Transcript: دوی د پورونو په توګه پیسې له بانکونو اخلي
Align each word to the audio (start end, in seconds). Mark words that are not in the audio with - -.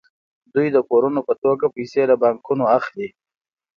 دوی 0.53 0.67
د 0.73 0.77
پورونو 0.87 1.21
په 1.27 1.33
توګه 1.43 1.65
پیسې 1.75 2.01
له 2.09 2.15
بانکونو 2.23 2.63
اخلي 2.77 3.09